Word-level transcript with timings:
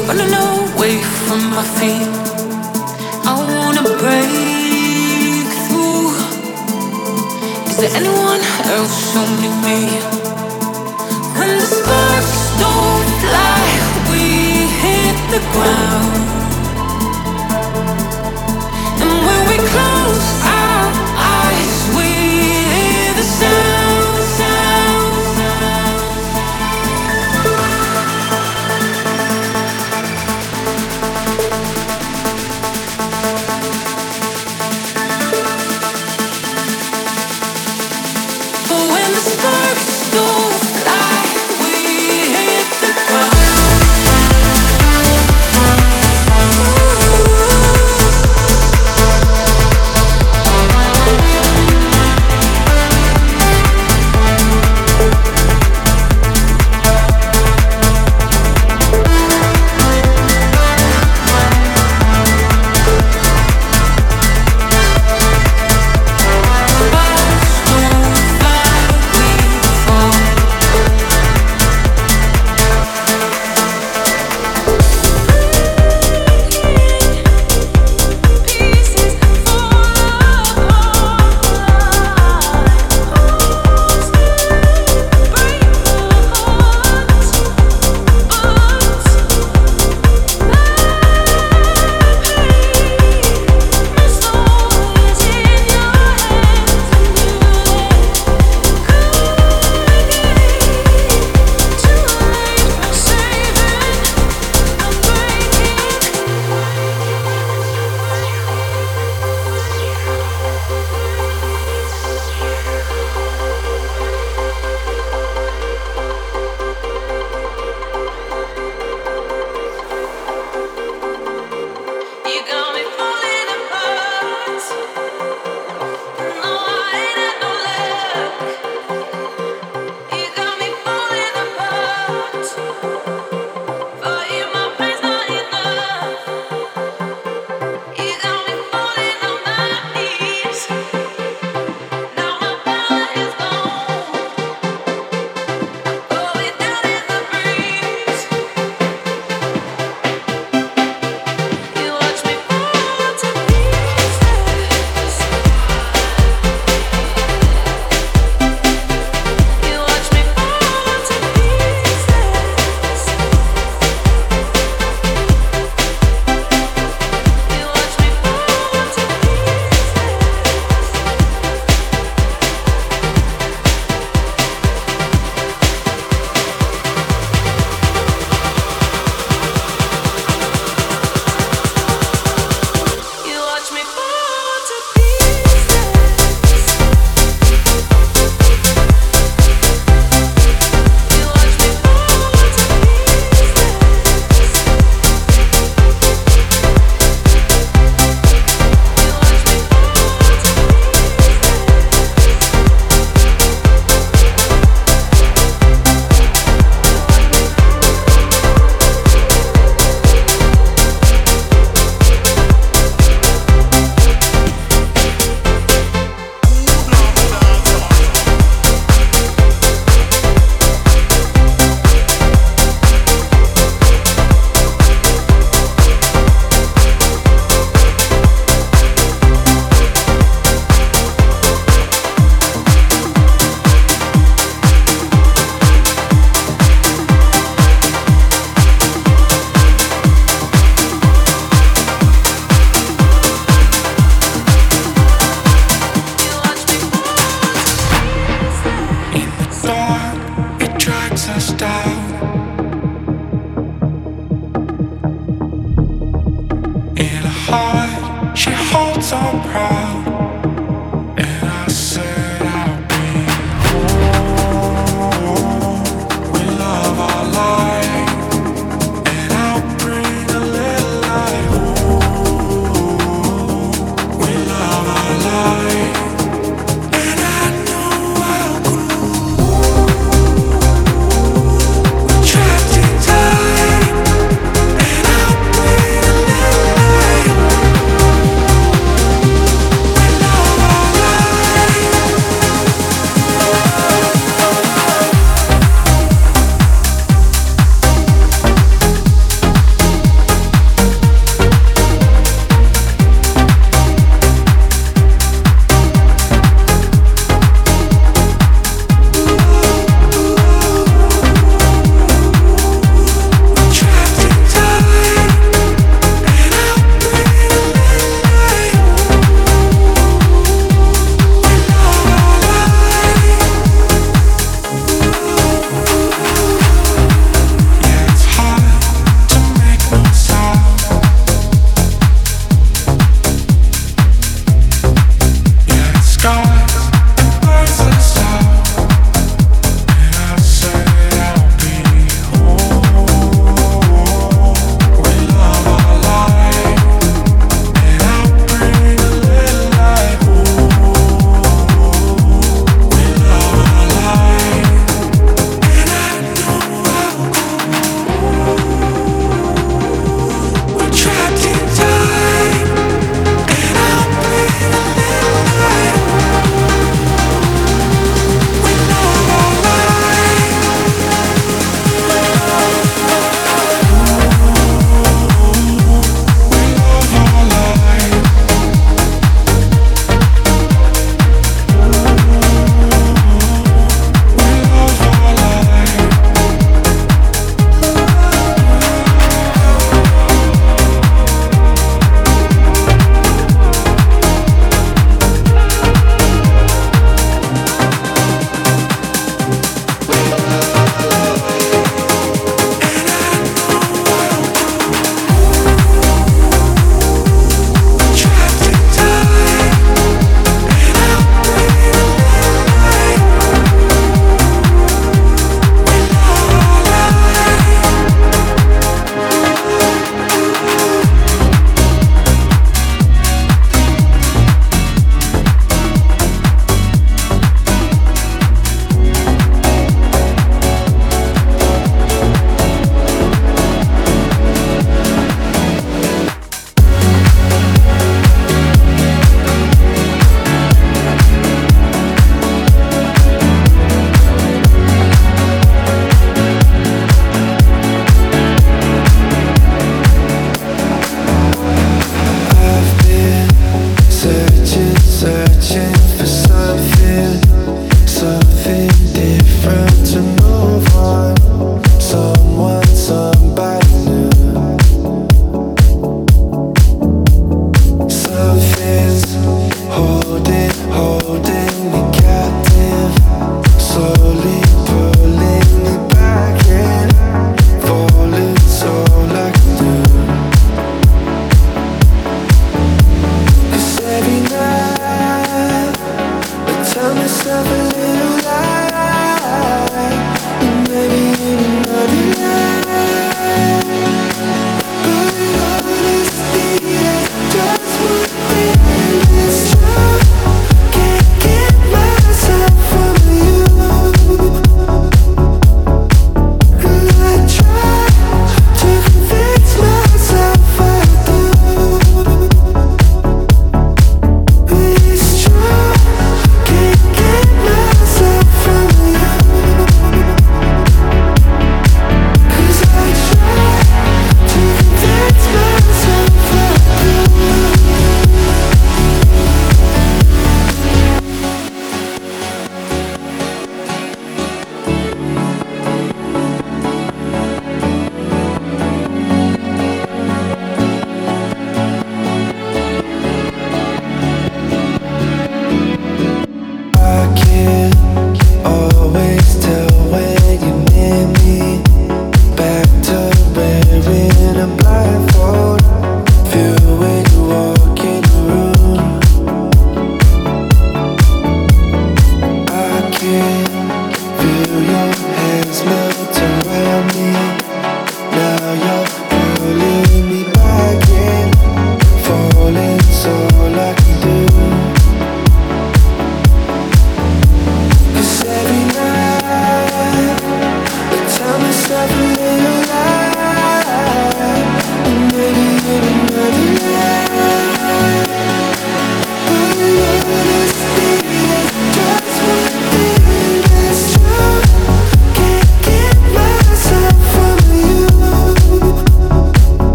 running 0.00 0.32
away 0.32 1.02
from 1.26 1.50
my 1.50 1.62
feet. 1.76 2.08
I 3.24 3.34
wanna 3.52 3.82
break 4.02 5.46
through. 5.64 6.08
Is 7.70 7.76
there 7.76 7.94
anyone 8.00 8.42
else, 8.72 9.16
only 9.16 9.52
me? 9.66 9.80
When 11.36 11.50
the 11.58 11.66
sparks 11.66 12.34
don't 12.62 13.12
we 14.10 14.24
hit 14.82 15.16
the 15.30 15.40
ground. 15.52 16.41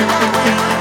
away. 0.00 0.77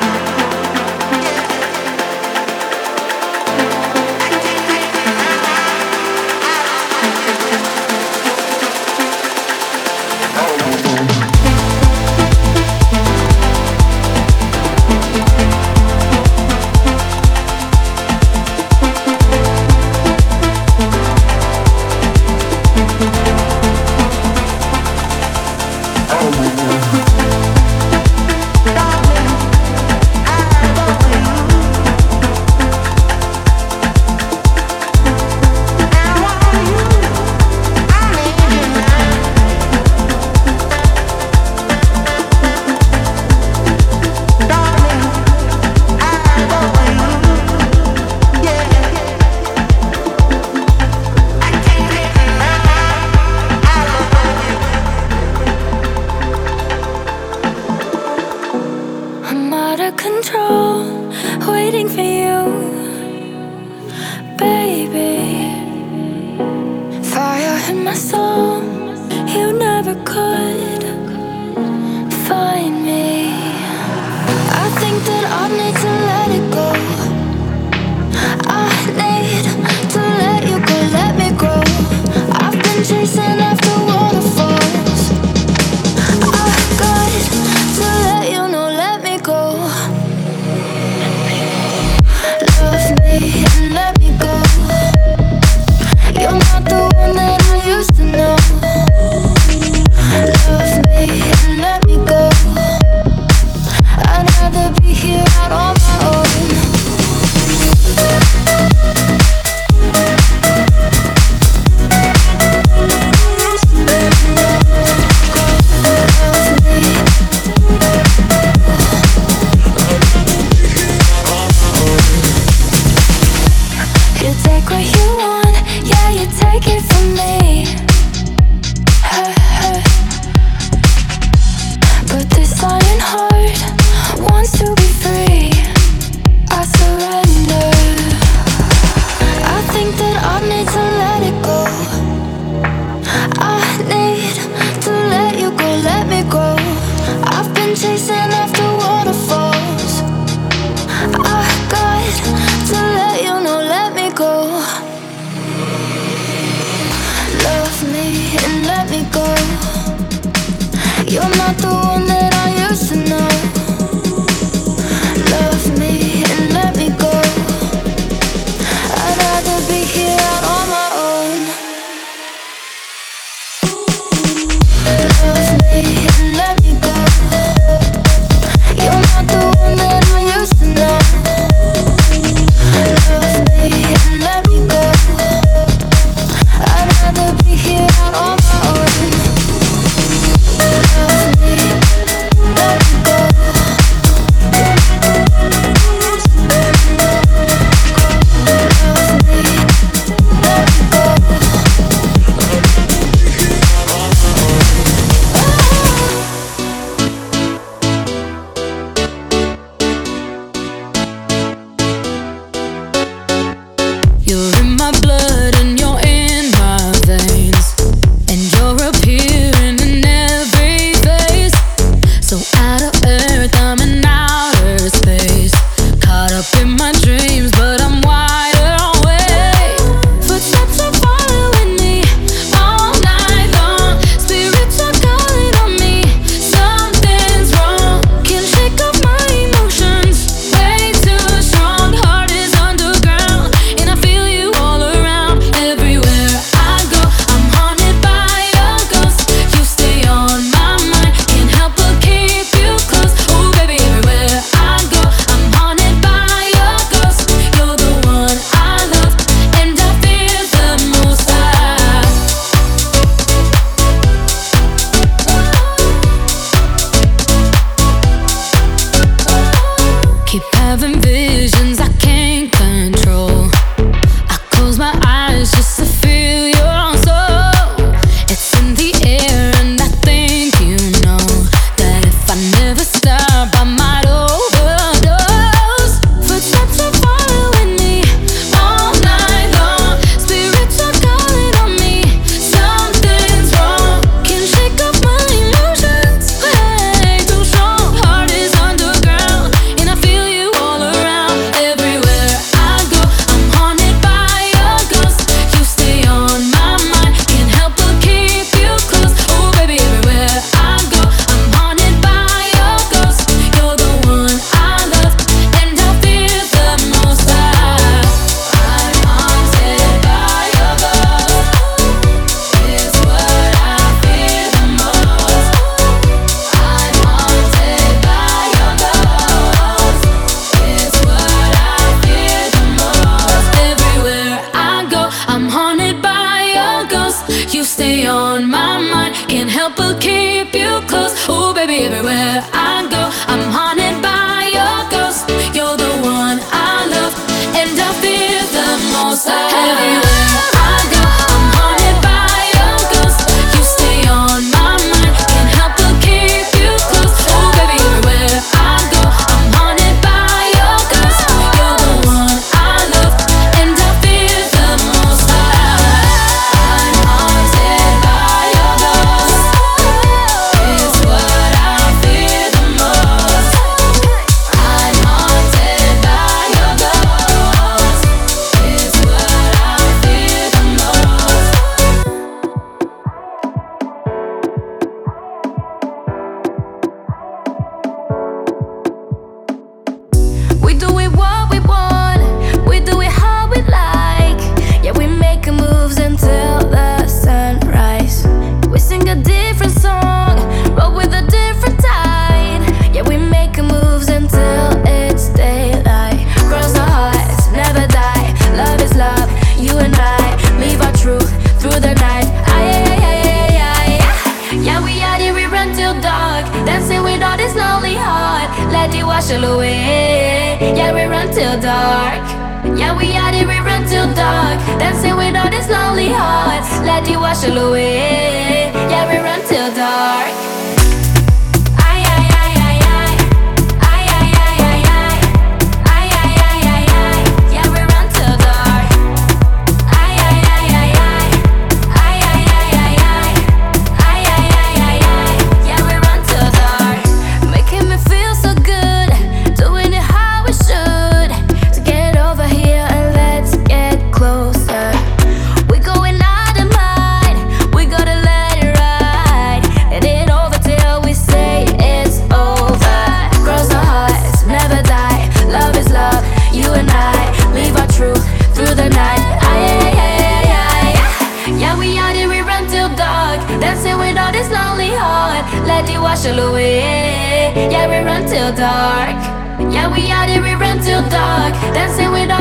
You 337.53 337.63
stay 337.63 338.05
on 338.05 338.49
my 338.49 338.77
mind, 338.77 339.15
can't 339.27 339.49
help 339.49 339.75
but 339.77 339.99
keep 340.01 340.53
you 340.53 340.81
close. 340.87 341.13
Oh, 341.27 341.53
baby, 341.53 341.85
everywhere 341.85 342.43
I 342.53 342.87
go. 342.89 343.06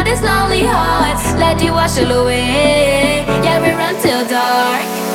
This 0.07 0.23
lonely 0.23 0.63
heart, 0.63 1.19
Let 1.37 1.61
it 1.61 1.73
wash 1.73 1.99
it 1.99 2.09
away. 2.09 3.25
Yeah, 3.43 3.61
we 3.61 3.71
run 3.71 4.01
till 4.01 4.25
dark. 4.29 5.06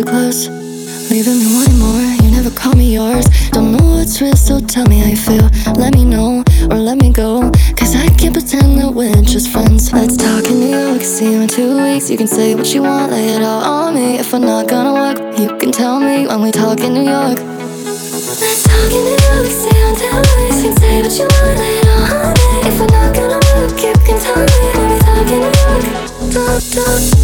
too 0.00 0.10
close. 0.10 0.48
Leaving 1.10 1.38
me 1.38 1.46
wanting 1.52 1.78
more, 1.78 2.00
you 2.22 2.30
never 2.30 2.50
call 2.50 2.72
me 2.74 2.94
yours. 2.94 3.26
Don't 3.50 3.72
know 3.72 3.96
what's 3.96 4.20
real, 4.20 4.36
so 4.36 4.60
tell 4.60 4.86
me 4.86 4.98
how 4.98 5.08
you 5.08 5.16
feel. 5.16 5.48
Let 5.74 5.94
me 5.94 6.04
know 6.04 6.42
or 6.70 6.78
let 6.78 6.98
me 6.98 7.12
go. 7.12 7.50
Cause 7.76 7.94
I 7.96 8.08
can't 8.16 8.32
pretend 8.32 8.78
that 8.78 8.92
we're 8.92 9.22
just 9.22 9.50
friends. 9.50 9.92
Let's 9.92 10.16
talk 10.16 10.44
in 10.44 10.60
New 10.60 10.76
York, 10.78 11.02
see 11.02 11.32
you 11.32 11.40
in 11.42 11.48
two 11.48 11.82
weeks. 11.82 12.08
You 12.10 12.16
can 12.16 12.28
say 12.28 12.54
what 12.54 12.72
you 12.74 12.82
want, 12.82 13.12
lay 13.12 13.28
it 13.34 13.42
all 13.42 13.62
on 13.62 13.94
me. 13.94 14.18
If 14.18 14.32
we're 14.32 14.38
not 14.38 14.68
gonna 14.68 14.94
work, 14.94 15.18
you 15.38 15.48
can 15.58 15.72
tell 15.72 15.98
me 16.00 16.26
when 16.26 16.40
we 16.42 16.50
talk 16.50 16.80
in 16.80 16.94
New 16.94 17.04
York. 17.04 17.38
Let's 18.40 18.62
talk 18.62 18.92
in 18.96 19.02
New 19.04 19.18
York, 19.28 19.46
see 19.60 19.76
you 19.76 19.88
in. 19.88 20.00
You 20.56 20.68
can 20.68 20.76
say 20.76 21.02
what 21.02 21.14
you 21.18 21.26
want, 21.28 21.58
lay 21.58 21.76
it 21.78 21.88
all 21.88 22.08
on 22.16 22.32
me. 22.38 22.48
If 22.68 22.74
we're 22.80 22.92
not 22.98 23.10
gonna 23.14 23.40
work, 23.52 23.76
you 23.84 23.92
can 24.06 24.18
tell 24.24 24.44
me 24.48 24.60
when 24.76 24.86
we 24.92 24.98
talk 25.04 25.28
in 25.34 25.40
New 25.44 25.54
York. 25.60 25.86
Talk, 26.32 26.62
talk. 26.72 27.19